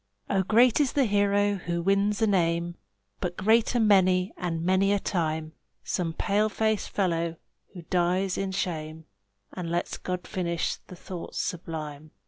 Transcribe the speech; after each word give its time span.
Oh, 0.31 0.41
great 0.41 0.79
is 0.79 0.93
the 0.93 1.05
hero 1.05 1.53
who 1.57 1.79
wins 1.83 2.23
a 2.23 2.25
name, 2.25 2.73
But 3.19 3.37
greater 3.37 3.79
many 3.79 4.33
and 4.35 4.63
many 4.63 4.91
a 4.91 4.97
time 4.99 5.53
Some 5.83 6.13
pale 6.13 6.49
faced 6.49 6.89
fellow 6.89 7.35
who 7.75 7.83
dies 7.83 8.35
in 8.35 8.51
shame, 8.51 9.05
And 9.53 9.69
lets 9.69 9.99
God 9.99 10.25
finish 10.25 10.77
the 10.87 10.95
thoughts 10.95 11.39
sublime. 11.39 12.09